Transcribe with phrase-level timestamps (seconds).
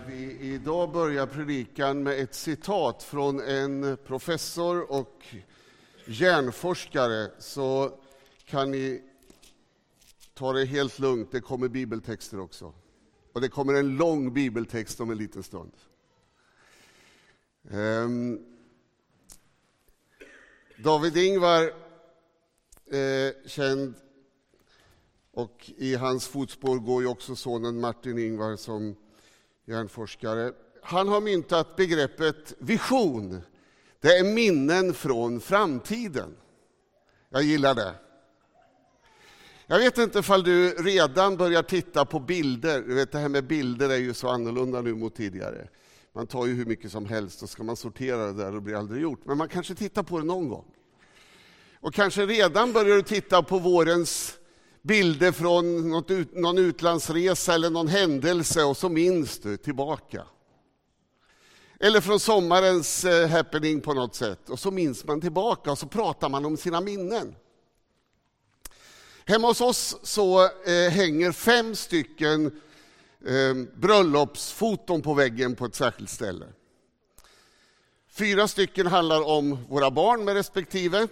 [0.00, 5.24] När vi idag börjar predikan med ett citat från en professor och
[6.06, 7.98] hjärnforskare så
[8.44, 9.02] kan ni
[10.34, 12.72] ta det helt lugnt, det kommer bibeltexter också.
[13.32, 15.72] Och det kommer en lång bibeltext om en liten stund.
[17.70, 18.44] Um,
[20.78, 21.62] David Ingvar,
[22.90, 23.94] eh, känd,
[25.32, 28.96] och i hans fotspår går ju också sonen Martin Ingvar som
[29.70, 30.52] hjärnforskare.
[30.82, 33.40] Han har myntat begreppet vision.
[34.00, 36.36] Det är minnen från framtiden.
[37.30, 37.94] Jag gillar det.
[39.66, 42.82] Jag vet inte ifall du redan börjar titta på bilder.
[42.82, 45.68] Du vet, det här med bilder är ju så annorlunda nu mot tidigare.
[46.12, 48.60] Man tar ju hur mycket som helst och ska man sortera det där och det
[48.60, 49.20] blir aldrig gjort.
[49.24, 50.64] Men man kanske tittar på det någon gång.
[51.80, 54.39] Och kanske redan börjar du titta på vårens
[54.82, 60.24] bilder från något ut, någon utlandsresa eller någon händelse och så minns du tillbaka.
[61.80, 65.86] Eller från sommarens eh, happening på något sätt och så minns man tillbaka och så
[65.86, 67.34] pratar man om sina minnen.
[69.24, 72.60] Hemma hos oss så eh, hänger fem stycken
[73.26, 76.46] eh, bröllopsfoton på väggen på ett särskilt ställe.
[78.12, 81.08] Fyra stycken handlar om våra barn med respektive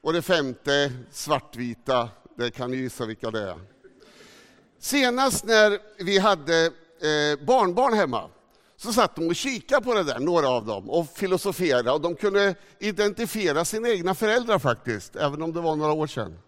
[0.00, 3.58] och det femte svartvita det kan ni gissa vilka det är.
[4.78, 8.30] Senast när vi hade eh, barnbarn hemma
[8.76, 11.90] så satt de och kikade på det där, några av dem, och filosoferade.
[11.90, 16.38] Och de kunde identifiera sina egna föräldrar faktiskt, även om det var några år sedan.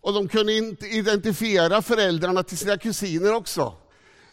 [0.00, 3.74] Och de kunde identifiera föräldrarna till sina kusiner också.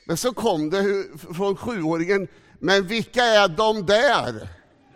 [0.05, 2.27] Men så kom det från sjuåringen,
[2.59, 4.49] men vilka är de där?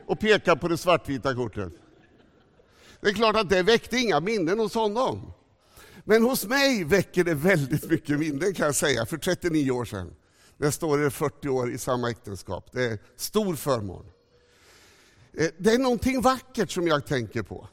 [0.05, 1.73] Och pekade på det svartvita kortet.
[3.01, 5.32] Det är klart att det väckte inga minnen hos honom.
[6.03, 10.15] Men hos mig väcker det väldigt mycket minnen kan jag säga, för 39 år sedan.
[10.57, 12.69] Jag står i 40 år i samma äktenskap.
[12.71, 14.05] Det är stor förmån.
[15.33, 17.67] Eh, det är någonting vackert som jag tänker på.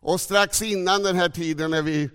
[0.00, 2.10] Och strax innan den här tiden när vi,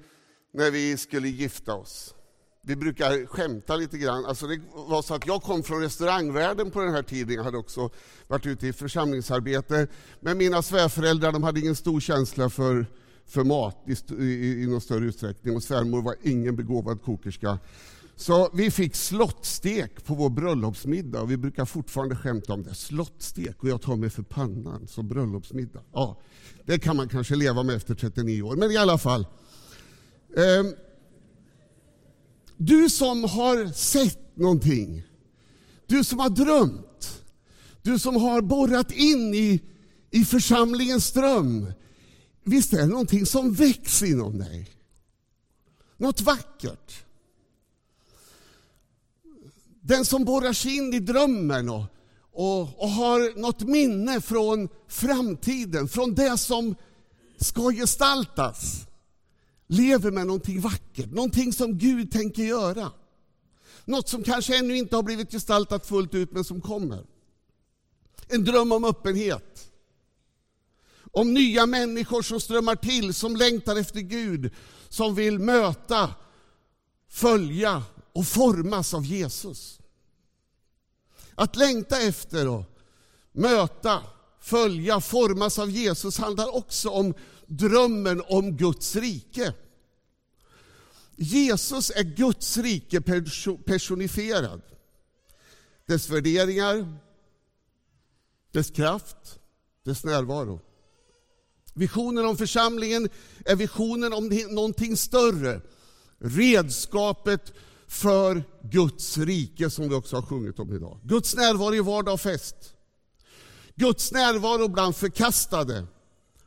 [0.54, 2.16] när vi skulle gifta oss,
[2.62, 4.26] vi brukar skämta lite grann.
[4.26, 7.36] Alltså det var så att jag kom från restaurangvärlden på den här tiden.
[7.36, 7.90] Jag hade också
[8.28, 9.88] varit ute i församlingsarbete.
[10.20, 12.86] Men mina svärföräldrar de hade ingen stor känsla för
[13.28, 17.60] för mat i, i, i någon större utsträckning och svärmor var ingen begåvad kokerska.
[18.16, 22.76] Så vi fick slottstek på vår bröllopsmiddag och vi brukar fortfarande skämta om det.
[22.76, 25.82] Slottstek och jag tar mig för pannan som bröllopsmiddag.
[25.94, 26.22] Ja,
[26.66, 29.28] det kan man kanske leva med efter 39 år, men i alla fall.
[30.38, 30.74] Ehm,
[32.58, 35.04] du som har sett någonting,
[35.88, 37.24] du som har drömt,
[37.82, 39.62] du som har borrat in i,
[40.12, 41.72] i församlingens dröm,
[42.48, 44.70] Visst är det någonting som väcks inom dig?
[45.98, 47.06] Något vackert.
[49.82, 51.84] Den som borrar sig in i drömmen och,
[52.32, 56.76] och, och har något minne från framtiden, från det som
[57.38, 58.88] ska gestaltas,
[59.68, 62.92] lever med någonting vackert, någonting som Gud tänker göra.
[63.86, 67.06] Något som kanske ännu inte har blivit gestaltat fullt ut, men som kommer.
[68.28, 69.72] En dröm om öppenhet
[71.16, 74.54] om nya människor som strömmar till, som längtar efter Gud,
[74.90, 76.14] som vill möta,
[77.10, 77.84] följa
[78.14, 79.80] och formas av Jesus.
[81.36, 82.64] Att längta efter och
[83.32, 84.04] möta,
[84.40, 87.14] följa, formas av Jesus handlar också om
[87.48, 89.54] drömmen om Guds rike.
[91.16, 93.02] Jesus är Guds rike
[93.66, 94.62] personifierad.
[95.86, 96.98] Dess värderingar,
[98.52, 99.40] dess kraft,
[99.84, 100.60] dess närvaro.
[101.78, 103.10] Visionen om församlingen
[103.46, 105.62] är visionen om någonting större.
[106.20, 107.54] Redskapet
[107.88, 111.00] för Guds rike som vi också har sjungit om idag.
[111.04, 112.56] Guds närvaro i vardag och fest.
[113.76, 115.88] Guds närvaro bland förkastade,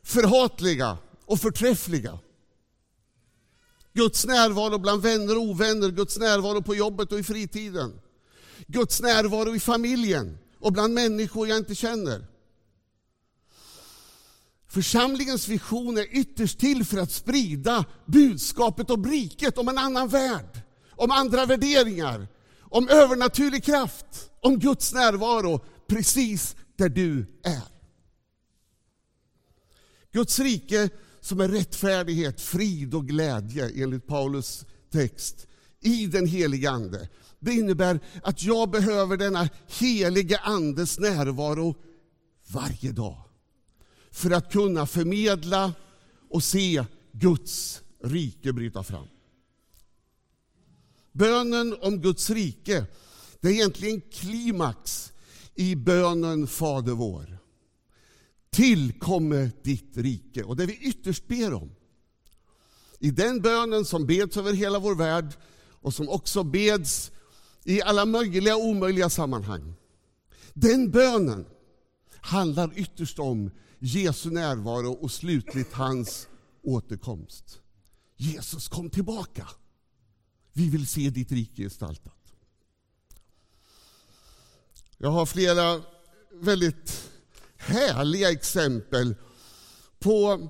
[0.02, 2.18] förhatliga och förträffliga.
[3.92, 8.00] Guds närvaro bland vänner och ovänner, Guds närvaro på jobbet och i fritiden.
[8.66, 12.26] Guds närvaro i familjen och bland människor jag inte känner.
[14.70, 20.60] Församlingens vision är ytterst till för att sprida budskapet om riket, om en annan värld,
[20.90, 22.28] om andra värderingar,
[22.60, 27.78] om övernaturlig kraft, om Guds närvaro precis där du är.
[30.12, 35.46] Guds rike som är rättfärdighet, frid och glädje enligt Paulus text
[35.80, 37.08] i den helige Ande.
[37.40, 41.74] Det innebär att jag behöver denna helige Andes närvaro
[42.48, 43.27] varje dag
[44.18, 45.72] för att kunna förmedla
[46.30, 49.06] och se Guds rike bryta fram.
[51.12, 52.86] Bönen om Guds rike
[53.40, 55.12] Det är egentligen klimax
[55.54, 57.38] i bönen Fader vår.
[58.50, 60.44] Tillkomme ditt rike.
[60.44, 61.70] Och det vi ytterst ber om.
[62.98, 65.34] I den bönen som beds över hela vår värld
[65.80, 67.10] och som också beds
[67.64, 69.74] i alla möjliga och omöjliga sammanhang.
[70.54, 71.46] Den bönen
[72.20, 76.28] handlar ytterst om Jesu närvaro och slutligt hans
[76.62, 77.60] återkomst.
[78.16, 79.48] Jesus, kom tillbaka.
[80.52, 82.14] Vi vill se ditt rike gestaltat.
[84.98, 85.82] Jag har flera
[86.32, 87.10] väldigt
[87.56, 89.14] härliga exempel
[89.98, 90.48] på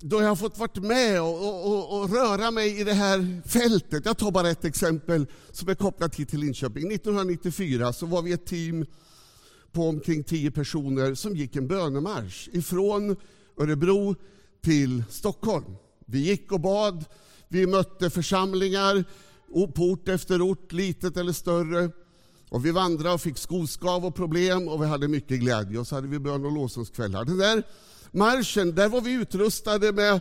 [0.00, 4.04] då jag har fått vara med och, och, och, röra mig i det här fältet.
[4.04, 6.92] Jag tar bara ett exempel som är kopplat hit till Linköping.
[6.92, 8.86] 1994 så var vi ett team
[9.72, 13.16] på omkring tio personer som gick en bönemarsch ifrån
[13.58, 14.14] Örebro
[14.62, 15.76] till Stockholm.
[16.06, 17.04] Vi gick och bad,
[17.48, 19.04] vi mötte församlingar
[19.74, 21.90] på ort efter ort, litet eller större.
[22.48, 25.78] Och vi vandrade och fick skoskav och problem och vi hade mycket glädje.
[25.78, 27.24] Och så hade vi bön och lovsångskvällar.
[27.24, 27.62] Den där
[28.10, 30.20] marschen, där var vi utrustade med,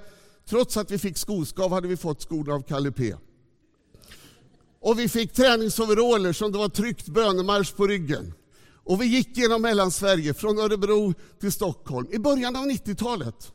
[0.49, 3.15] trots att vi fick skoskav hade vi fått skorna av Kalle P.
[4.81, 8.33] Och vi fick träningsoveraller som det var tryckt bönemarsch på ryggen.
[8.83, 12.07] Och vi gick genom Mellansverige, från Örebro till Stockholm.
[12.11, 13.51] I början av 90-talet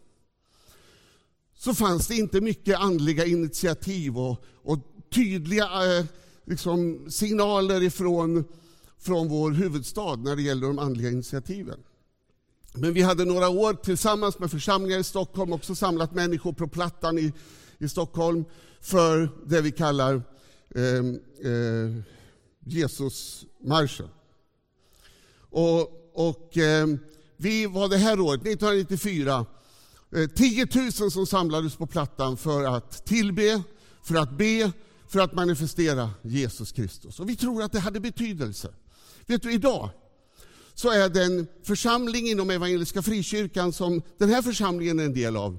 [1.56, 4.78] så fanns det inte mycket andliga initiativ och, och
[5.14, 6.04] tydliga eh,
[6.44, 8.44] liksom, signaler ifrån
[8.98, 11.78] från vår huvudstad när det gäller de andliga initiativen.
[12.74, 17.18] Men vi hade några år tillsammans med församlingar i Stockholm också samlat människor på Plattan
[17.18, 17.32] i,
[17.78, 18.44] i Stockholm
[18.80, 20.22] för det vi kallar
[20.74, 20.82] eh,
[21.52, 22.02] eh,
[22.64, 24.08] Jesusmarschen.
[25.50, 26.86] Och, och eh,
[27.36, 29.46] vi var det här året, 1994,
[30.36, 30.66] 10
[31.00, 33.62] 000 som samlades på Plattan för att tillbe,
[34.02, 34.72] för att be,
[35.08, 37.20] för att manifestera Jesus Kristus.
[37.20, 38.68] Och vi tror att det hade betydelse.
[39.26, 39.90] Vet du, idag
[40.74, 45.36] så är det en församling inom Evangeliska Frikyrkan som den här församlingen är en del
[45.36, 45.58] av.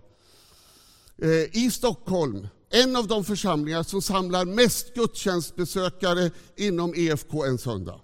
[1.21, 7.99] Eh, I Stockholm, en av de församlingar som samlar mest gudstjänstbesökare inom EFK en söndag.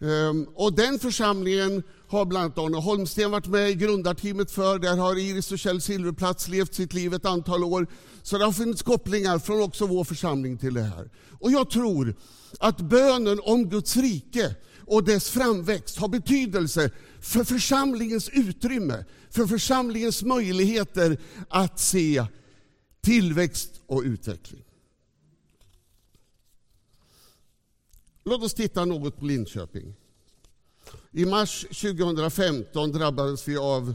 [0.00, 4.78] Ehm, och den församlingen har bland annat Arne Holmsten varit med i grundarteamet för.
[4.78, 7.86] Där har Iris och Kjell Silverplats levt sitt liv ett antal år.
[8.22, 11.10] Så det har funnits kopplingar från också vår församling till det här.
[11.40, 12.14] Och jag tror
[12.60, 14.54] att bönen om Guds rike
[14.86, 16.90] och dess framväxt har betydelse
[17.20, 22.26] för församlingens utrymme, för församlingens möjligheter att se
[23.00, 24.65] tillväxt och utveckling.
[28.28, 29.94] Låt oss titta något på Linköping.
[31.10, 33.94] I mars 2015 drabbades vi av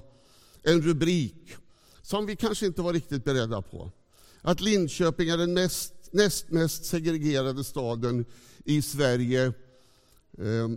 [0.63, 1.55] en rubrik
[2.01, 3.91] som vi kanske inte var riktigt beredda på.
[4.41, 8.25] Att Linköping är den mest, näst mest segregerade staden
[8.65, 9.45] i Sverige
[10.37, 10.69] eh,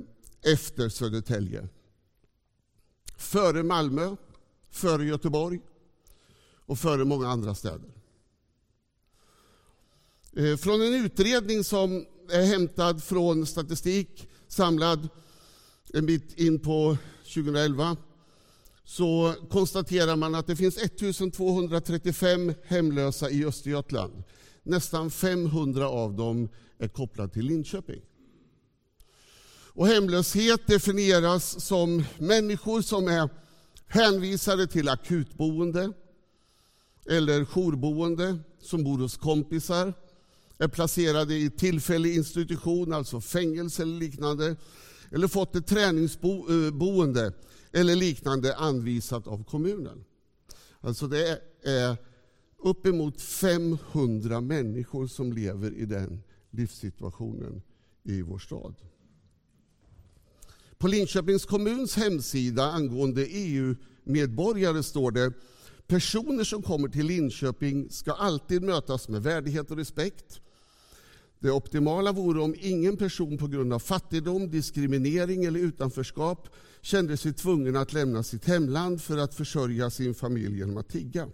[0.42, 1.68] efter Södertälje.
[3.16, 4.16] Före Malmö,
[4.70, 5.60] före Göteborg
[6.66, 7.90] och före många andra städer.
[10.32, 15.08] Eh, från en utredning som är hämtad från statistik samlad
[15.92, 16.96] en bit in på
[17.34, 17.96] 2011
[18.84, 24.22] så konstaterar man att det finns 1235 hemlösa i Östergötland.
[24.62, 26.48] Nästan 500 av dem
[26.78, 28.02] är kopplade till Linköping.
[29.76, 33.28] Och hemlöshet definieras som människor som är
[33.86, 35.92] hänvisade till akutboende
[37.06, 39.92] eller jourboende, som bor hos kompisar
[40.58, 44.56] är placerade i tillfällig institution, alltså fängelse eller liknande,
[45.10, 50.04] eller fått ett träningsboende eh, eller liknande anvisat av kommunen.
[50.80, 51.96] Alltså det är
[52.58, 57.62] uppemot 500 människor som lever i den livssituationen
[58.02, 58.74] i vår stad.
[60.78, 65.32] På Linköpings kommuns hemsida angående EU-medborgare står det
[65.86, 70.40] Personer som kommer till Linköping ska alltid mötas med värdighet och respekt.
[71.44, 76.48] Det optimala vore om ingen person på grund av fattigdom, diskriminering eller utanförskap
[76.82, 81.28] kände sig tvungen att lämna sitt hemland för att försörja sin familj genom att tigga.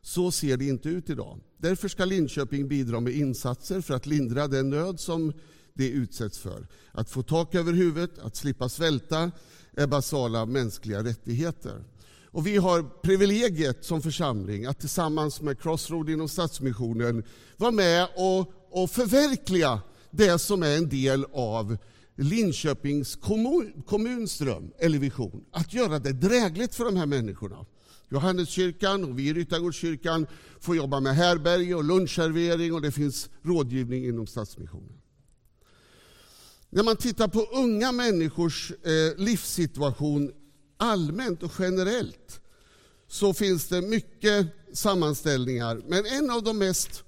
[0.00, 1.40] Så ser det inte ut idag.
[1.56, 5.32] Därför ska Linköping bidra med insatser för att lindra den nöd som
[5.74, 6.66] de utsätts för.
[6.92, 9.30] Att få tak över huvudet, att slippa svälta
[9.72, 11.84] är basala mänskliga rättigheter.
[12.26, 17.24] Och vi har privilegiet som församling att tillsammans med Crossroad inom Stadsmissionen
[17.56, 21.76] vara med och, och förverkliga det som är en del av
[22.16, 25.44] Linköpings kommun, kommuns dröm eller vision.
[25.52, 27.66] Att göra det drägligt för de här människorna.
[28.08, 30.26] Johanneskyrkan och vi i Ryttargårdskyrkan
[30.60, 34.98] får jobba med härberge och lunchservering och det finns rådgivning inom Stadsmissionen.
[36.70, 40.32] När man tittar på unga människors eh, livssituation
[40.76, 42.40] allmänt och generellt
[43.08, 45.82] så finns det mycket sammanställningar.
[45.86, 47.04] Men en av de mest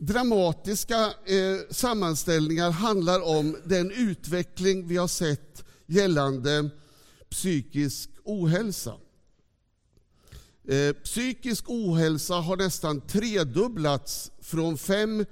[0.00, 6.70] dramatiska eh, sammanställningar handlar om den utveckling vi har sett gällande
[7.30, 8.94] psykisk ohälsa.
[10.68, 15.24] Eh, psykisk ohälsa har nästan tredubblats från 5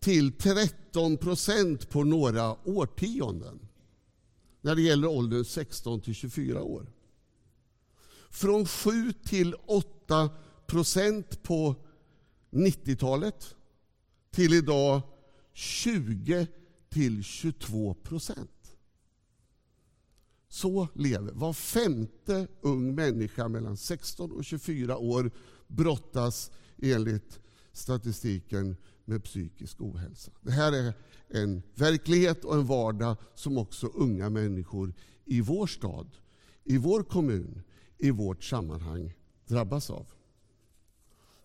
[0.00, 3.68] till 13 procent på några årtionden
[4.60, 6.86] när det gäller åldern 16 till 24 år.
[8.30, 10.30] Från 7 till 8
[10.66, 11.74] procent på
[12.50, 13.54] 90-talet
[14.30, 15.02] till idag
[15.52, 16.46] 20
[16.88, 18.76] till 22 procent.
[20.48, 25.30] Så lever var femte ung människa mellan 16 och 24 år
[25.66, 27.40] brottas enligt
[27.72, 30.32] statistiken med psykisk ohälsa.
[30.40, 30.92] Det här är
[31.28, 34.94] en verklighet och en vardag som också unga människor
[35.24, 36.16] i vår stad,
[36.64, 37.62] i vår kommun,
[37.98, 39.14] i vårt sammanhang
[39.46, 40.06] drabbas av.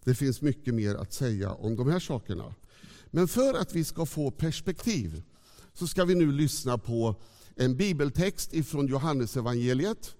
[0.04, 2.56] Det finns mycket mer att säga om de här sakerna.
[3.16, 5.22] Men för att vi ska få perspektiv
[5.74, 7.16] så ska vi nu lyssna på
[7.56, 10.16] en bibeltext ifrån Johannesevangeliet.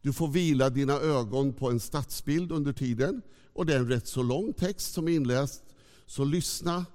[0.00, 3.22] Du får vila dina ögon på en stadsbild under tiden.
[3.52, 5.64] Och Det är en rätt så lång text som är inläst.
[6.06, 6.86] Så lyssna,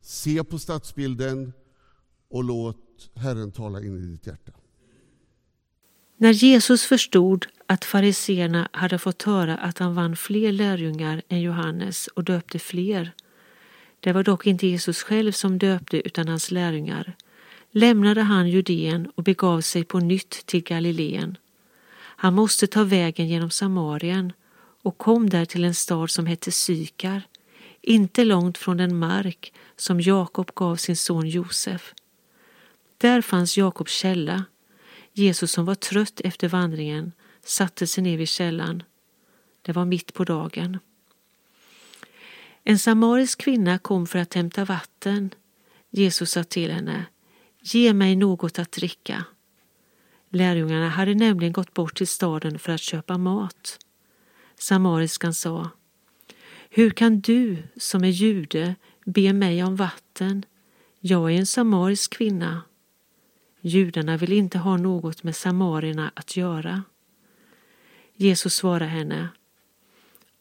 [0.00, 1.52] se på stadsbilden
[2.30, 4.52] och låt Herren tala in i ditt hjärta.
[6.16, 12.06] När Jesus förstod att fariseerna hade fått höra att han vann fler lärjungar än Johannes
[12.06, 13.14] och döpte fler,
[14.00, 17.16] det var dock inte Jesus själv som döpte utan hans lärjungar,
[17.70, 21.36] lämnade han Judeen och begav sig på nytt till Galileen.
[21.96, 24.32] Han måste ta vägen genom Samarien
[24.82, 27.22] och kom där till en stad som hette Sykar,
[27.82, 31.94] inte långt från den mark som Jakob gav sin son Josef.
[32.98, 34.44] Där fanns Jakobs källa.
[35.12, 37.12] Jesus som var trött efter vandringen
[37.44, 38.82] satte sig ner vid källan.
[39.62, 40.78] Det var mitt på dagen.
[42.70, 45.30] En samarisk kvinna kom för att hämta vatten.
[45.90, 47.06] Jesus sa till henne,
[47.60, 49.24] ge mig något att dricka.
[50.30, 53.78] Lärjungarna hade nämligen gått bort till staden för att köpa mat.
[54.58, 55.70] Samariskan sa,
[56.70, 60.44] hur kan du som är jude be mig om vatten?
[61.00, 62.62] Jag är en samarisk kvinna.
[63.60, 66.82] Judarna vill inte ha något med samarierna att göra.
[68.14, 69.28] Jesus svarade henne,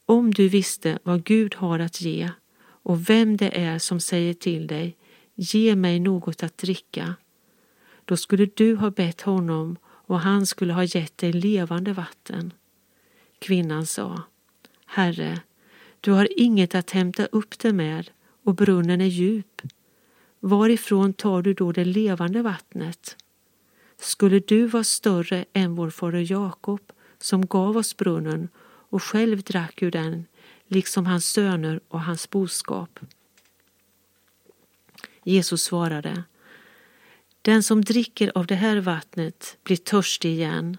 [0.08, 4.68] om du visste vad Gud har att ge och vem det är som säger till
[4.68, 4.98] dig,
[5.36, 7.16] ge mig något att dricka,
[8.06, 12.54] då skulle du ha bett honom och han skulle ha gett dig levande vatten.
[13.40, 14.22] Kvinnan sa,
[14.86, 15.42] Herre,
[16.02, 18.10] du har inget att hämta upp det med
[18.44, 19.62] och brunnen är djup.
[20.40, 23.16] Varifrån tar du då det levande vattnet?
[23.98, 26.82] Skulle du vara större än vår fader Jakob
[27.20, 28.50] som gav oss brunnen
[28.89, 30.25] och själv drack ur den,
[30.67, 33.00] liksom hans söner och hans boskap.
[35.24, 36.24] Jesus svarade,
[37.41, 40.77] den som dricker av det här vattnet blir törstig igen,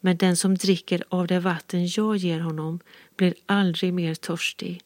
[0.00, 2.80] men den som dricker av det vatten jag ger honom
[3.16, 4.82] blir aldrig mer törstig.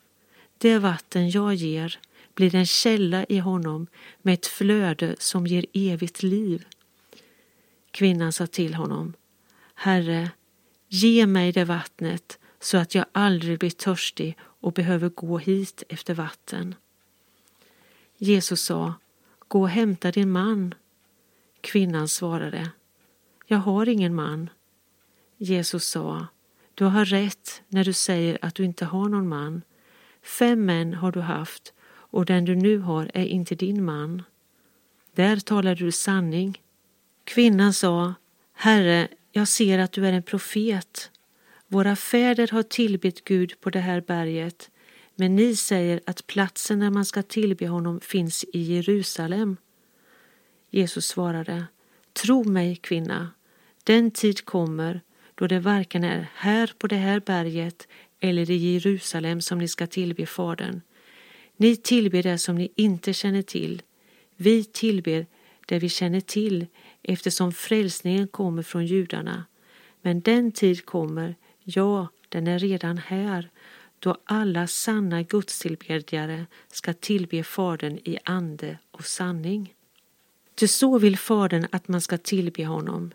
[0.59, 1.99] Det vatten jag ger
[2.35, 3.87] blir en källa i honom
[4.23, 6.64] med ett flöde som ger evigt liv.
[7.91, 9.12] Kvinnan sa till honom,
[9.75, 10.31] Herre,
[10.88, 16.14] ge mig det vattnet så att jag aldrig blir törstig och behöver gå hit efter
[16.14, 16.75] vatten.
[18.16, 18.95] Jesus sa,
[19.49, 20.75] gå och hämta din man.
[21.61, 22.71] Kvinnan svarade,
[23.47, 24.50] jag har ingen man.
[25.37, 26.26] Jesus sa,
[26.75, 29.62] du har rätt när du säger att du inte har någon man.
[30.23, 34.23] Fem män har du haft och den du nu har är inte din man.
[35.14, 36.62] Där talade du sanning.
[37.25, 38.14] Kvinnan sa,
[38.52, 41.11] Herre, jag ser att du är en profet.
[41.73, 44.71] Våra fäder har tillbett Gud på det här berget,
[45.14, 49.57] men ni säger att platsen där man ska tillbe honom finns i Jerusalem.
[50.71, 51.64] Jesus svarade,
[52.12, 53.31] Tro mig, kvinna,
[53.85, 55.00] den tid kommer
[55.35, 57.88] då det varken är här på det här berget
[58.21, 60.81] eller i Jerusalem som ni ska tillbe Fadern.
[61.57, 63.83] Ni tillber det som ni inte känner till.
[64.37, 65.26] Vi tillber
[65.67, 66.67] det vi känner till
[67.02, 69.45] eftersom frälsningen kommer från judarna.
[70.02, 73.50] Men den tid kommer Ja, den är redan här
[73.99, 79.75] då alla sanna gudstillbedjare ska tillbe Fadern i ande och sanning.
[80.54, 83.12] Ty så vill Fadern att man ska tillbe honom.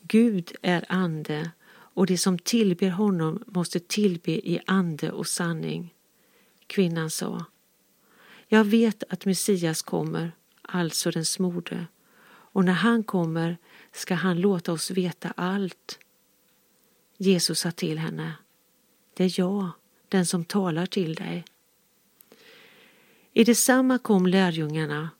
[0.00, 5.94] Gud är ande och de som tillber honom måste tillbe i ande och sanning.
[6.66, 7.44] Kvinnan sa,
[8.48, 10.32] jag vet att Messias kommer,
[10.62, 11.86] alltså den smorde,
[12.26, 13.56] och när han kommer
[13.92, 15.98] ska han låta oss veta allt.
[17.16, 18.32] Jesus sa till henne,
[19.14, 19.70] det är jag,
[20.08, 21.44] den som talar till dig.
[23.32, 25.10] I detsamma kom lärjungarna.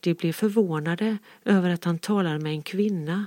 [0.00, 3.26] De blev förvånade över att han talade med en kvinna.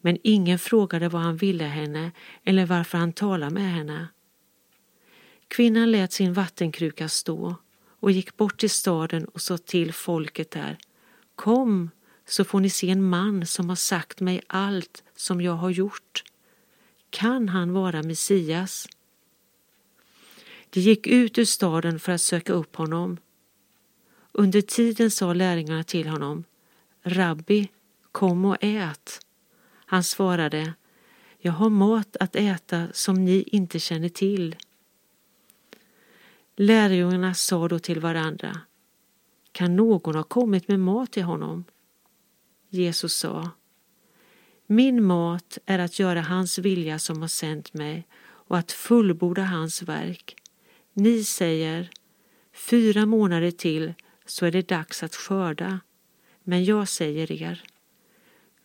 [0.00, 2.12] Men ingen frågade vad han ville henne
[2.44, 4.08] eller varför han talade med henne.
[5.48, 7.54] Kvinnan lät sin vattenkruka stå
[8.00, 10.78] och gick bort till staden och sa till folket där.
[11.34, 11.90] Kom,
[12.26, 16.24] så får ni se en man som har sagt mig allt som jag har gjort.
[17.10, 18.88] Kan han vara Messias?
[20.70, 23.18] De gick ut ur staden för att söka upp honom.
[24.32, 26.44] Under tiden sa lärjungarna till honom,
[27.02, 27.68] Rabbi,
[28.12, 29.20] kom och ät.
[29.86, 30.74] Han svarade,
[31.38, 34.56] jag har mat att äta som ni inte känner till.
[36.56, 38.60] Lärjungarna sa då till varandra,
[39.52, 41.64] kan någon ha kommit med mat till honom?
[42.68, 43.50] Jesus sa,
[44.70, 49.82] min mat är att göra hans vilja som har sänt mig och att fullborda hans
[49.82, 50.36] verk.
[50.92, 51.90] Ni säger,
[52.52, 53.94] fyra månader till
[54.26, 55.80] så är det dags att skörda.
[56.44, 57.62] Men jag säger er,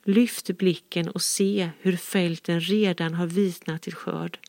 [0.03, 4.39] lyft blicken och se hur fälten redan har vitnat till skörd.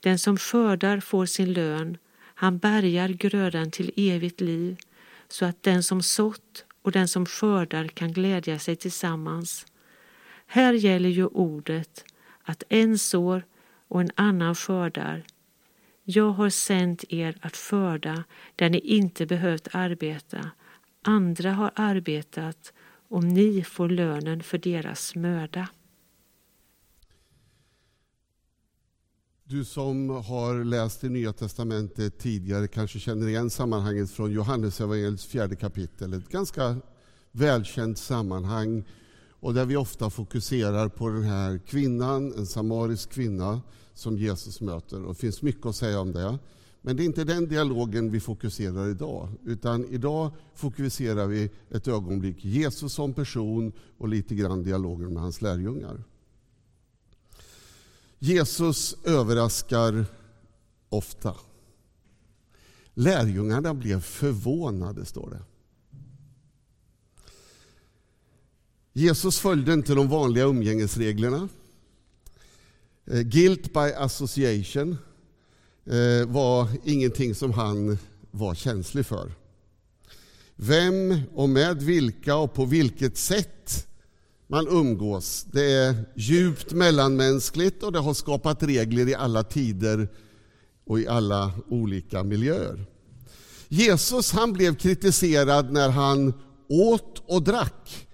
[0.00, 4.76] Den som skördar får sin lön, han bärgar grödan till evigt liv,
[5.28, 9.66] så att den som sått och den som skördar kan glädja sig tillsammans.
[10.50, 12.04] Här gäller ju ordet
[12.42, 13.44] att en sår
[13.88, 15.24] och en annan skördar.
[16.04, 18.24] Jag har sänt er att skörda
[18.56, 20.50] där ni inte behövt arbeta.
[21.02, 22.72] Andra har arbetat
[23.08, 25.68] och ni får lönen för deras möda.
[29.44, 35.56] Du som har läst det Nya Testamentet tidigare kanske känner igen sammanhanget från Johannesevangeliets fjärde
[35.56, 36.12] kapitel.
[36.12, 36.76] Ett ganska
[37.32, 38.84] välkänt sammanhang
[39.40, 43.62] och där vi ofta fokuserar på den här kvinnan, en samarisk kvinna
[43.94, 45.02] som Jesus möter.
[45.02, 46.38] Och det finns mycket att säga om det.
[46.82, 49.28] Men det är inte den dialogen vi fokuserar idag.
[49.44, 55.42] Utan idag fokuserar vi ett ögonblick Jesus som person och lite grann dialogen med hans
[55.42, 56.04] lärjungar.
[58.18, 60.06] Jesus överraskar
[60.88, 61.34] ofta.
[62.94, 65.42] Lärjungarna blev förvånade, står det.
[68.98, 71.48] Jesus följde inte de vanliga umgängesreglerna.
[73.06, 74.98] Eh, guilt by association
[75.84, 77.98] eh, var ingenting som han
[78.30, 79.32] var känslig för.
[80.56, 83.86] Vem och med vilka och på vilket sätt
[84.46, 90.08] man umgås, det är djupt mellanmänskligt och det har skapat regler i alla tider
[90.86, 92.84] och i alla olika miljöer.
[93.68, 96.32] Jesus han blev kritiserad när han
[96.68, 98.07] åt och drack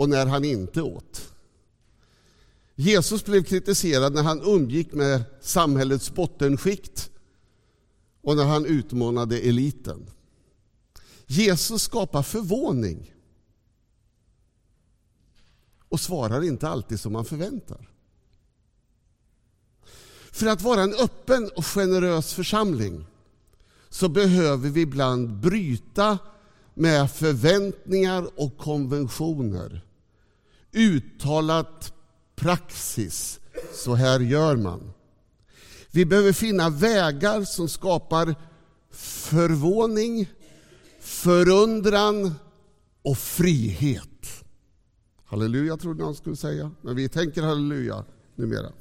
[0.00, 1.32] och när han inte åt.
[2.74, 7.10] Jesus blev kritiserad när han umgick med samhällets bottenskikt
[8.20, 10.10] och när han utmanade eliten.
[11.26, 13.14] Jesus skapar förvåning
[15.88, 17.90] och svarar inte alltid som man förväntar.
[20.30, 23.06] För att vara en öppen och generös församling
[23.88, 26.18] så behöver vi ibland bryta
[26.74, 29.89] med förväntningar och konventioner.
[30.72, 31.92] Uttalat
[32.36, 33.40] praxis.
[33.74, 34.92] Så här gör man.
[35.90, 38.34] Vi behöver finna vägar som skapar
[38.92, 40.30] förvåning,
[41.00, 42.34] förundran
[43.02, 44.44] och frihet.
[45.24, 48.04] Halleluja trodde någon skulle säga, men vi tänker halleluja
[48.34, 48.72] numera.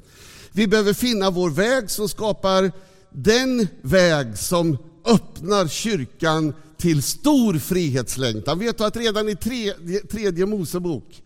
[0.52, 2.72] Vi behöver finna vår väg som skapar
[3.10, 8.60] den väg som öppnar kyrkan till stor frihetslängtan.
[8.60, 11.24] Vet du att redan i tredje, tredje Mosebok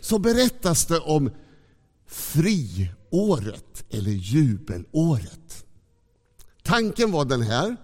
[0.00, 1.30] så berättas det om
[2.06, 5.64] friåret eller jubelåret.
[6.62, 7.76] Tanken var den här,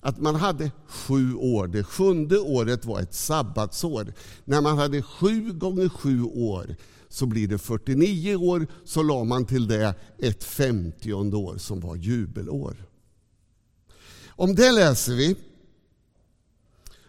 [0.00, 1.66] att man hade sju år.
[1.66, 4.12] Det sjunde året var ett sabbatsår.
[4.44, 6.76] När man hade sju gånger sju år
[7.08, 11.96] så blir det 49 år, så la man till det ett femtionde år som var
[11.96, 12.86] jubelår.
[14.28, 15.36] Om det läser vi.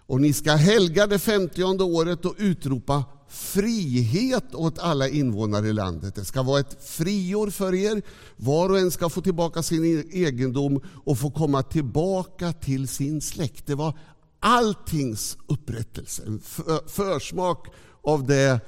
[0.07, 6.15] Och ni ska helga det femtionde året och utropa frihet åt alla invånare i landet.
[6.15, 8.01] Det ska vara ett friår för er.
[8.35, 13.21] Var och en ska få tillbaka sin e- egendom och få komma tillbaka till sin
[13.21, 13.67] släkt.
[13.67, 13.97] Det var
[14.39, 16.41] alltings upprättelse, en
[16.87, 17.67] försmak
[18.03, 18.59] av det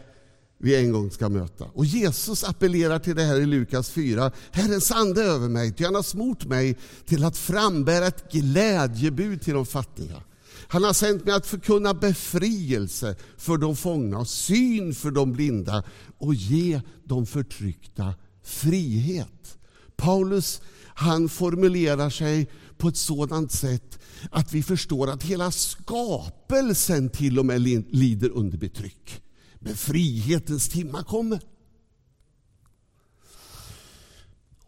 [0.59, 1.65] vi en gång ska möta.
[1.73, 4.31] Och Jesus appellerar till det här i Lukas 4.
[4.51, 9.53] Herrens ande över mig, ty han har smort mig till att frambära ett glädjebud till
[9.53, 10.23] de fattiga
[10.67, 15.83] han har sänt mig att förkunna befrielse för de fångna och syn för de blinda
[16.17, 19.57] och ge de förtryckta frihet.
[19.95, 23.99] Paulus han formulerar sig på ett sådant sätt
[24.31, 29.21] att vi förstår att hela skapelsen till och med lider under betryck.
[29.59, 31.39] Men frihetens timma kommer.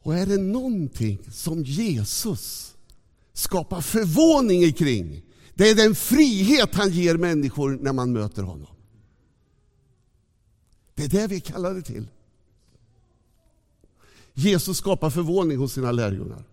[0.02, 2.76] Och är det någonting som Jesus
[3.34, 5.24] skapar förvåning kring,
[5.60, 8.68] det är den frihet han ger människor när man möter honom.
[10.96, 12.08] Det är det vi kallar det till.
[14.34, 16.44] Jesus skapar förvåning hos sina lärjungar.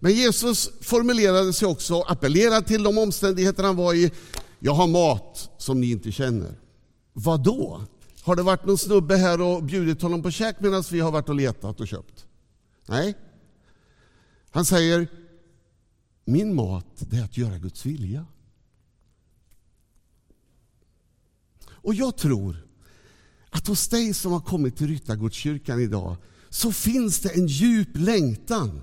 [0.00, 4.12] Men Jesus formulerade sig också, appellerade till de omständigheter han var i.
[4.58, 6.54] Jag har mat som ni inte känner.
[7.12, 7.80] Vad då?
[8.22, 11.28] Har det varit någon snubbe här och bjudit honom på käk medan vi har varit
[11.28, 12.26] och letat och köpt?
[12.86, 13.14] Nej.
[14.50, 15.08] Han säger,
[16.26, 18.26] min mat det är att göra Guds vilja.
[21.68, 22.66] Och jag tror
[23.50, 26.16] att hos dig som har kommit till Ryttargårdskyrkan idag
[26.48, 28.82] så finns det en djup längtan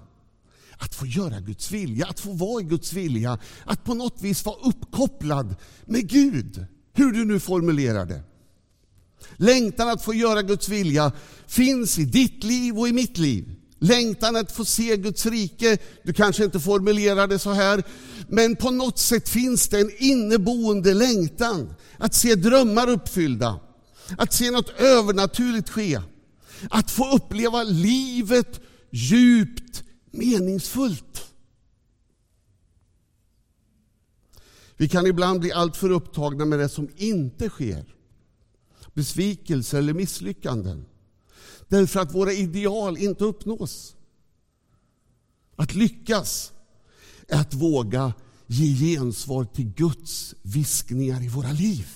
[0.78, 4.46] att få göra Guds vilja, att få vara i Guds vilja, att på något vis
[4.46, 8.24] vara uppkopplad med Gud, hur du nu formulerar det.
[9.36, 11.12] Längtan att få göra Guds vilja
[11.48, 13.56] finns i ditt liv och i mitt liv.
[13.84, 17.84] Längtan att få se Guds rike, du kanske inte formulerar det så här,
[18.28, 23.60] men på något sätt finns det en inneboende längtan att se drömmar uppfyllda,
[24.18, 26.02] att se något övernaturligt ske,
[26.70, 31.32] att få uppleva livet djupt meningsfullt.
[34.78, 37.86] Vi kan ibland bli alltför upptagna med det som inte sker.
[38.94, 40.86] Besvikelse eller misslyckanden.
[41.68, 43.96] Därför att våra ideal inte uppnås.
[45.56, 46.52] Att lyckas
[47.28, 48.14] är att våga
[48.48, 51.88] ge gensvar till Guds viskningar i våra liv.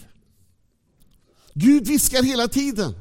[1.53, 2.95] Gud viskar hela tiden.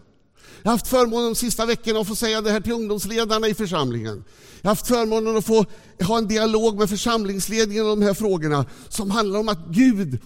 [0.62, 3.54] Jag har haft förmånen de sista veckorna att få säga det här till ungdomsledarna i
[3.54, 4.24] församlingen.
[4.60, 5.64] Jag har haft förmånen att få
[6.00, 10.18] ha en dialog med församlingsledningen om de här frågorna som handlar om att Gud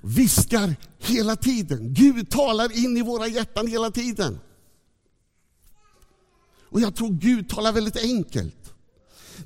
[0.00, 1.94] viskar hela tiden.
[1.94, 4.38] Gud talar in i våra hjärtan hela tiden.
[6.76, 8.74] Och jag tror Gud talar väldigt enkelt.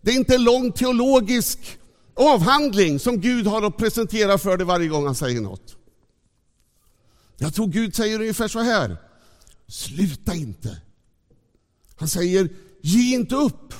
[0.01, 1.79] Det är inte en lång teologisk
[2.14, 5.77] avhandling som Gud har att presentera för dig varje gång han säger något.
[7.37, 8.97] Jag tror Gud säger ungefär så här.
[9.66, 10.83] Sluta inte.
[11.97, 12.49] Han säger,
[12.83, 13.75] ge inte upp.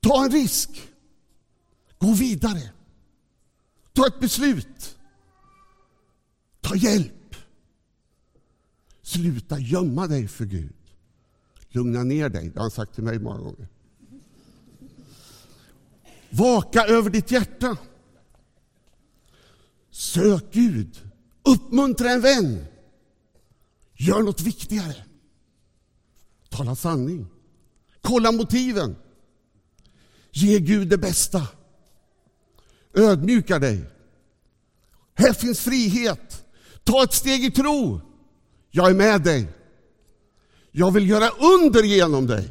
[0.00, 0.70] Ta en risk.
[1.98, 2.70] Gå vidare.
[3.92, 4.98] Ta ett beslut.
[6.60, 7.36] Ta hjälp.
[9.02, 10.83] Sluta gömma dig för Gud.
[11.74, 13.68] Lugna ner dig, det har han sagt till mig många gånger.
[16.30, 17.76] Vaka över ditt hjärta.
[19.90, 21.10] Sök Gud.
[21.42, 22.64] Uppmuntra en vän.
[23.94, 25.04] Gör något viktigare.
[26.48, 27.26] Tala sanning.
[28.00, 28.96] Kolla motiven.
[30.30, 31.48] Ge Gud det bästa.
[32.94, 33.84] Ödmjuka dig.
[35.14, 36.46] Här finns frihet.
[36.84, 38.00] Ta ett steg i tro.
[38.70, 39.48] Jag är med dig.
[40.76, 42.48] Jag vill göra under genom dig.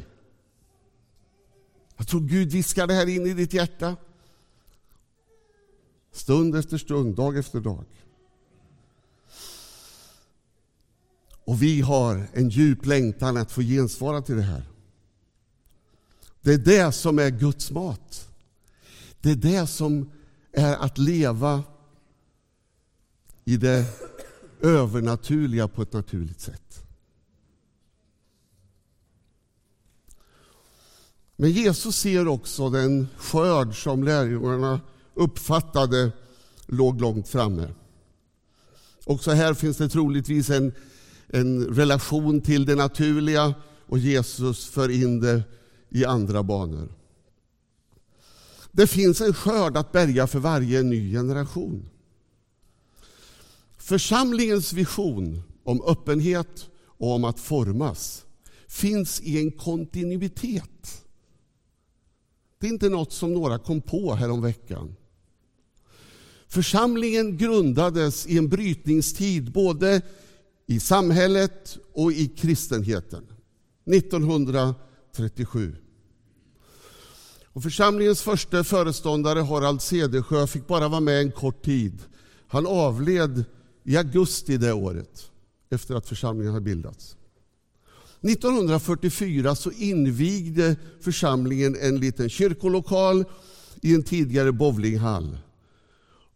[1.97, 3.95] Jag tror Gud viskar det här in i ditt hjärta.
[6.11, 7.85] Stund efter stund, dag efter dag.
[11.43, 14.63] Och vi har en djup längtan att få gensvara till det här.
[16.41, 18.29] Det är det som är Guds mat.
[19.21, 20.11] Det är det som
[20.51, 21.63] är att leva
[23.45, 23.85] i det
[24.61, 26.82] övernaturliga på ett naturligt sätt.
[31.35, 34.81] Men Jesus ser också den skörd som lärjungarna
[35.13, 36.11] uppfattade
[36.67, 37.67] låg långt framme.
[39.05, 40.73] Också här finns det troligtvis en
[41.33, 43.53] en relation till det naturliga
[43.87, 45.43] och Jesus för in det
[45.89, 46.89] i andra banor.
[48.71, 51.89] Det finns en skörd att bärga för varje ny generation.
[53.77, 58.25] Församlingens vision om öppenhet och om att formas
[58.67, 61.02] finns i en kontinuitet.
[62.63, 64.95] Det är inte något som några kom på häromveckan.
[66.47, 70.01] Församlingen grundades i en brytningstid både
[70.65, 73.23] i samhället och i kristenheten.
[73.85, 75.75] 1937.
[77.45, 81.99] Och församlingens första föreståndare Harald Cedersjö fick bara vara med en kort tid.
[82.47, 83.45] Han avled
[83.83, 85.31] i augusti det året,
[85.69, 87.17] efter att församlingen hade bildats.
[88.23, 93.25] 1944 så invigde församlingen en liten kyrkolokal
[93.81, 95.37] i en tidigare bowlinghall.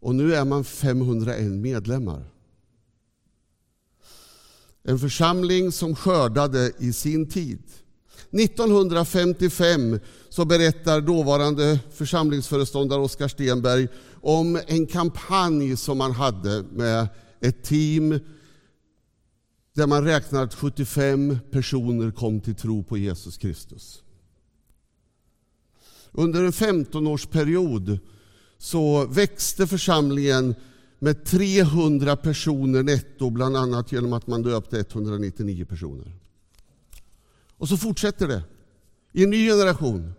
[0.00, 2.24] Och nu är man 501 medlemmar.
[4.82, 7.62] En församling som skördade i sin tid.
[8.30, 13.88] 1955 så berättar dåvarande församlingsföreståndare Oskar Stenberg
[14.20, 17.08] om en kampanj som man hade med
[17.40, 18.20] ett team
[19.78, 24.02] där man räknar att 75 personer kom till tro på Jesus Kristus.
[26.12, 27.98] Under en 15-årsperiod
[28.58, 30.54] så växte församlingen
[30.98, 36.12] med 300 personer netto, bland annat genom att man döpte 199 personer.
[37.56, 38.42] Och så fortsätter det
[39.12, 40.12] i en ny generation.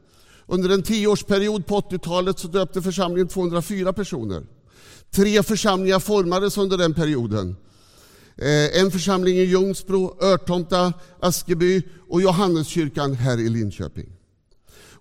[0.46, 4.44] Under en tioårsperiod på 80-talet så döpte församlingen 204 personer.
[5.12, 7.56] Tre församlingar formades under den perioden.
[8.42, 14.10] Eh, en församling i Ljungsbro, Örtomta, Askeby och Johanneskyrkan här i Linköping.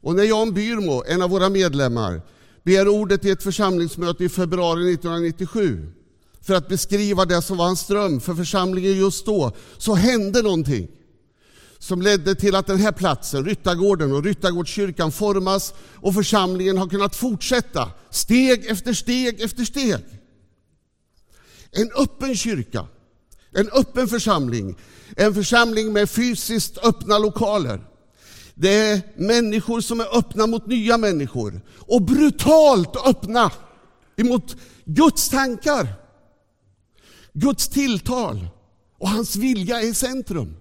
[0.01, 2.23] Och när Jan Byrmo, en av våra medlemmar,
[2.63, 5.93] begär ordet i ett församlingsmöte i februari 1997
[6.43, 10.89] för att beskriva det som var hans dröm för församlingen just då, så hände någonting
[11.79, 17.17] som ledde till att den här platsen, Ryttargården och Ryttargårdskyrkan formas och församlingen har kunnat
[17.17, 20.05] fortsätta steg efter steg efter steg.
[21.71, 22.87] En öppen kyrka,
[23.53, 24.77] en öppen församling,
[25.17, 27.81] en församling med fysiskt öppna lokaler.
[28.55, 33.51] Det är människor som är öppna mot nya människor och brutalt öppna
[34.17, 35.89] emot Guds tankar,
[37.33, 38.49] Guds tilltal
[38.99, 40.57] och hans vilja är i centrum.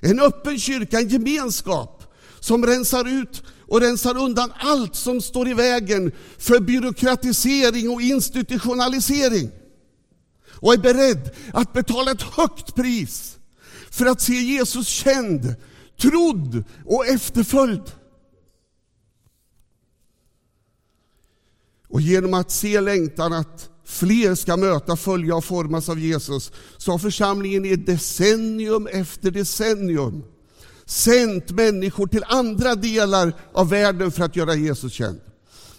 [0.00, 5.54] En öppen kyrka, en gemenskap som rensar ut och rensar undan allt som står i
[5.54, 9.50] vägen för byråkratisering och institutionalisering.
[10.60, 13.38] Och är beredd att betala ett högt pris
[13.90, 15.54] för att se Jesus känd,
[16.00, 17.92] trodd och efterföljd.
[21.88, 26.92] Och genom att se längtan att fler ska möta, följa och formas av Jesus, så
[26.92, 30.24] har församlingen i decennium efter decennium
[30.86, 35.20] sänt människor till andra delar av världen för att göra Jesus känd.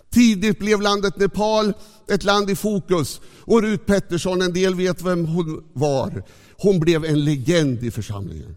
[0.09, 1.73] Tidigt blev landet Nepal
[2.07, 6.23] ett land i fokus och Rut Pettersson, en del vet vem hon var,
[6.57, 8.55] hon blev en legend i församlingen.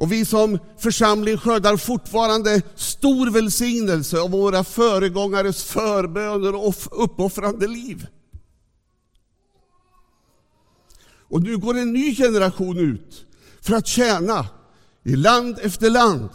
[0.00, 8.06] Och vi som församling skördar fortfarande stor välsignelse av våra föregångares förböner och uppoffrande liv.
[11.30, 13.24] Och nu går en ny generation ut
[13.60, 14.46] för att tjäna
[15.02, 16.28] i land efter land.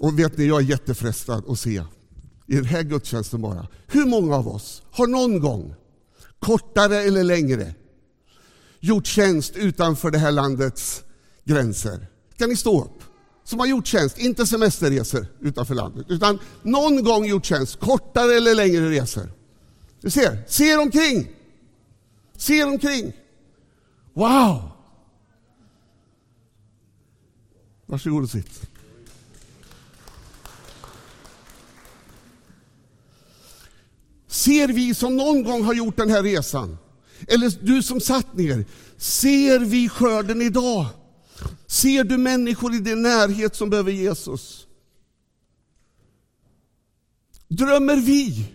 [0.00, 1.82] Och vet ni, jag är jättefrestad att se
[2.46, 5.74] i den här gudstjänsten bara, hur många av oss har någon gång,
[6.38, 7.74] kortare eller längre,
[8.80, 11.02] gjort tjänst utanför det här landets
[11.44, 12.06] gränser.
[12.36, 13.02] Kan ni stå upp?
[13.44, 18.54] Som har gjort tjänst, inte semesterresor utanför landet, utan någon gång gjort tjänst, kortare eller
[18.54, 19.32] längre resor.
[20.00, 21.28] Du ser, se er omkring.
[22.36, 23.12] Se er omkring.
[24.14, 24.70] Wow!
[27.86, 28.73] Varsågod och sitt.
[34.34, 36.78] Ser vi som någon gång har gjort den här resan,
[37.28, 38.64] eller du som satt ner,
[38.96, 40.86] ser vi skörden idag?
[41.66, 44.66] Ser du människor i din närhet som behöver Jesus?
[47.48, 48.46] Drömmer vi,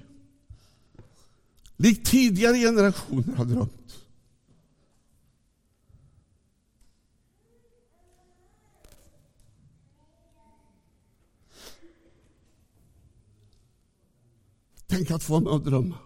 [1.77, 3.78] likt tidigare generationer har drömt?
[14.89, 15.97] Tänk att få vara med och drömma.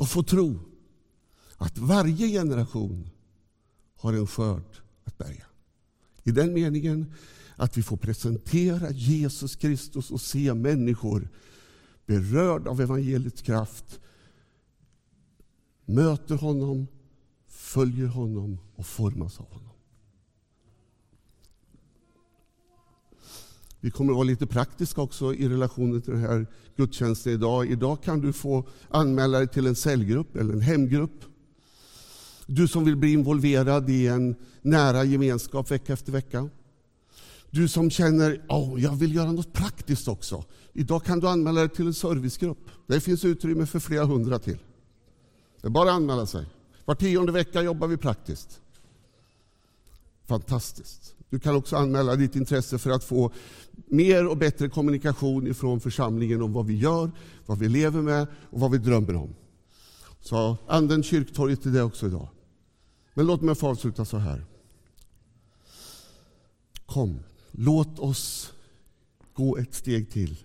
[0.00, 0.58] Och få tro
[1.56, 3.10] att varje generation
[3.96, 5.46] har en skörd att bärga.
[6.22, 7.14] I den meningen
[7.56, 11.28] att vi får presentera Jesus Kristus och se människor
[12.06, 14.00] berörda av evangeliets kraft,
[15.84, 16.86] möter honom,
[17.46, 19.75] följer honom och formas av honom.
[23.86, 26.46] Vi kommer att vara lite praktiska också i relation till den här
[26.76, 27.70] gudstjänsten idag.
[27.70, 31.24] Idag kan du få anmäla dig till en cellgrupp eller en hemgrupp.
[32.46, 36.48] Du som vill bli involverad i en nära gemenskap vecka efter vecka.
[37.50, 40.44] Du som känner att oh, jag vill göra något praktiskt också.
[40.72, 42.70] Idag kan du anmäla dig till en servicegrupp.
[42.86, 44.58] Det finns utrymme för flera hundra till.
[45.60, 46.46] Det är bara att anmäla sig.
[46.84, 48.60] Var tionde vecka jobbar vi praktiskt.
[50.26, 51.14] Fantastiskt.
[51.30, 53.32] Du kan också anmäla ditt intresse för att få
[53.86, 57.10] mer och bättre kommunikation ifrån församlingen om vad vi gör,
[57.46, 59.34] vad vi lever med och vad vi drömmer om.
[60.20, 62.28] Så använd kyrktorget till det också idag.
[63.14, 64.44] Men låt mig få avsluta så här.
[66.86, 68.52] Kom, låt oss
[69.34, 70.44] gå ett steg till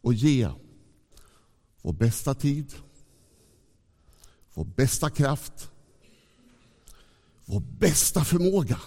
[0.00, 0.50] och ge
[1.82, 2.74] vår bästa tid,
[4.54, 5.70] vår bästa kraft,
[7.48, 8.80] vår bästa förmåga.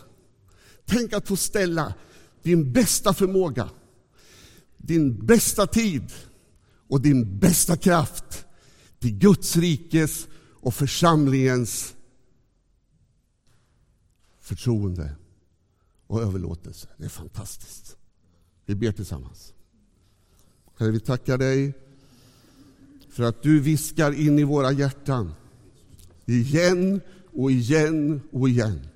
[0.85, 1.93] Tänk att få ställa
[2.41, 3.69] din bästa förmåga,
[4.77, 6.11] din bästa tid
[6.87, 8.45] och din bästa kraft
[8.99, 11.95] till Guds rikes och församlingens
[14.39, 15.15] förtroende
[16.07, 16.87] och överlåtelse.
[16.97, 17.97] Det är fantastiskt.
[18.65, 19.53] Vi ber tillsammans.
[20.77, 21.73] Herre, vi tackar dig
[23.09, 25.33] för att du viskar in i våra hjärtan
[26.25, 27.01] igen
[27.33, 28.87] och igen och igen.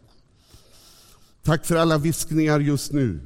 [1.43, 3.19] Tack för alla viskningar just nu.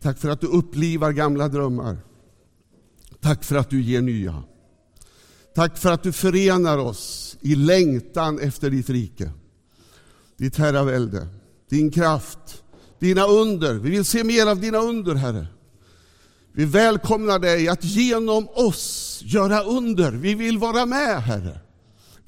[0.00, 1.98] Tack för att du upplivar gamla drömmar.
[3.20, 4.42] Tack för att du ger nya.
[5.54, 9.30] Tack för att du förenar oss i längtan efter ditt rike,
[10.36, 11.28] ditt herravälde,
[11.68, 12.62] din kraft,
[12.98, 13.74] dina under.
[13.74, 15.46] Vi vill se mer av dina under, Herre.
[16.52, 20.12] Vi välkomnar dig att genom oss göra under.
[20.12, 21.60] Vi vill vara med, Herre.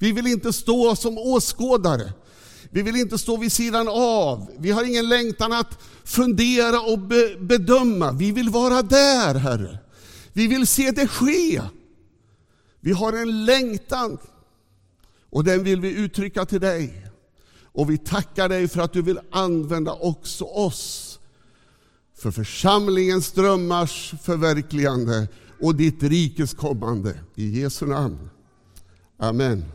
[0.03, 2.13] Vi vill inte stå som åskådare.
[2.69, 4.51] Vi vill inte stå vid sidan av.
[4.59, 8.11] Vi har ingen längtan att fundera och be bedöma.
[8.11, 9.79] Vi vill vara där, Herre.
[10.33, 11.61] Vi vill se det ske.
[12.79, 14.17] Vi har en längtan
[15.29, 17.07] och den vill vi uttrycka till dig.
[17.63, 21.19] Och vi tackar dig för att du vill använda också oss
[22.17, 25.27] för församlingens drömmars förverkligande
[25.61, 27.19] och ditt rikes kommande.
[27.35, 28.29] I Jesu namn.
[29.17, 29.65] Amen.